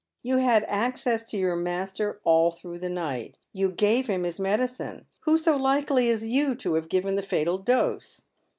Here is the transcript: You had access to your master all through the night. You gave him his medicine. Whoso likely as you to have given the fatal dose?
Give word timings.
You 0.23 0.37
had 0.37 0.65
access 0.67 1.23
to 1.25 1.37
your 1.37 1.55
master 1.55 2.21
all 2.23 2.49
through 2.49 2.79
the 2.79 2.89
night. 2.89 3.37
You 3.53 3.71
gave 3.71 4.07
him 4.07 4.23
his 4.23 4.39
medicine. 4.39 5.05
Whoso 5.25 5.55
likely 5.55 6.09
as 6.09 6.25
you 6.25 6.55
to 6.55 6.73
have 6.73 6.89
given 6.89 7.17
the 7.17 7.21
fatal 7.21 7.59
dose? 7.59 8.23